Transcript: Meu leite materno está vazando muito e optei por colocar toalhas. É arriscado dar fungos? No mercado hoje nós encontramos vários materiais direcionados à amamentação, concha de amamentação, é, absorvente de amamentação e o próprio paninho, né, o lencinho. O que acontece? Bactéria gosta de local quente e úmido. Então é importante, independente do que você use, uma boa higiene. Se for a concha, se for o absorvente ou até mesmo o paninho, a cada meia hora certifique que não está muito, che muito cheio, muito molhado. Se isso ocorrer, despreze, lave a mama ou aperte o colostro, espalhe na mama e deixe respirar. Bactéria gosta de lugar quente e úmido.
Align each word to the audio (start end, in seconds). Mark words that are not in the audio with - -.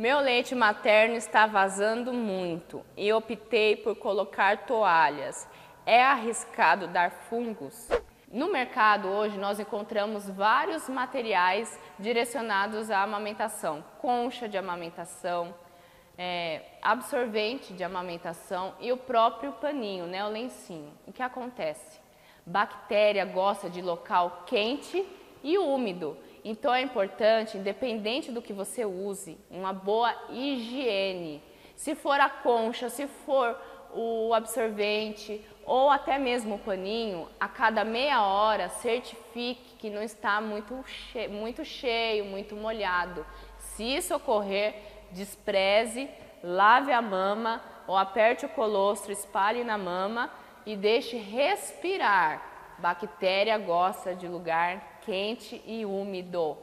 Meu 0.00 0.18
leite 0.18 0.54
materno 0.54 1.14
está 1.14 1.46
vazando 1.46 2.10
muito 2.10 2.82
e 2.96 3.12
optei 3.12 3.76
por 3.76 3.94
colocar 3.94 4.64
toalhas. 4.64 5.46
É 5.84 6.02
arriscado 6.02 6.88
dar 6.88 7.10
fungos? 7.10 7.86
No 8.32 8.50
mercado 8.50 9.08
hoje 9.08 9.36
nós 9.36 9.60
encontramos 9.60 10.26
vários 10.26 10.88
materiais 10.88 11.78
direcionados 11.98 12.90
à 12.90 13.02
amamentação, 13.02 13.84
concha 13.98 14.48
de 14.48 14.56
amamentação, 14.56 15.54
é, 16.16 16.62
absorvente 16.80 17.74
de 17.74 17.84
amamentação 17.84 18.72
e 18.80 18.90
o 18.90 18.96
próprio 18.96 19.52
paninho, 19.52 20.06
né, 20.06 20.24
o 20.24 20.30
lencinho. 20.30 20.94
O 21.06 21.12
que 21.12 21.22
acontece? 21.22 22.00
Bactéria 22.46 23.26
gosta 23.26 23.68
de 23.68 23.82
local 23.82 24.44
quente 24.46 25.06
e 25.42 25.58
úmido. 25.58 26.16
Então 26.44 26.74
é 26.74 26.80
importante, 26.80 27.58
independente 27.58 28.32
do 28.32 28.40
que 28.40 28.52
você 28.52 28.84
use, 28.84 29.38
uma 29.50 29.72
boa 29.72 30.14
higiene. 30.30 31.42
Se 31.76 31.94
for 31.94 32.18
a 32.18 32.28
concha, 32.28 32.88
se 32.88 33.06
for 33.06 33.56
o 33.92 34.32
absorvente 34.32 35.44
ou 35.64 35.90
até 35.90 36.18
mesmo 36.18 36.56
o 36.56 36.58
paninho, 36.58 37.28
a 37.38 37.48
cada 37.48 37.84
meia 37.84 38.22
hora 38.22 38.68
certifique 38.68 39.76
que 39.78 39.90
não 39.90 40.02
está 40.02 40.40
muito, 40.40 40.82
che 40.86 41.28
muito 41.28 41.64
cheio, 41.64 42.24
muito 42.24 42.56
molhado. 42.56 43.24
Se 43.58 43.84
isso 43.84 44.14
ocorrer, 44.14 44.74
despreze, 45.12 46.08
lave 46.42 46.92
a 46.92 47.02
mama 47.02 47.62
ou 47.86 47.96
aperte 47.96 48.46
o 48.46 48.48
colostro, 48.48 49.12
espalhe 49.12 49.64
na 49.64 49.76
mama 49.76 50.30
e 50.64 50.76
deixe 50.76 51.16
respirar. 51.16 52.49
Bactéria 52.80 53.58
gosta 53.58 54.14
de 54.14 54.26
lugar 54.26 55.00
quente 55.02 55.62
e 55.66 55.84
úmido. 55.84 56.56